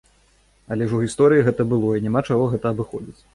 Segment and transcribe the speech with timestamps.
[0.75, 3.21] Але ж у гісторыі гэта было, і няма чаго гэта абыходзіць.